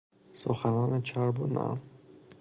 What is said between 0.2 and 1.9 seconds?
سخنان چرب و نرم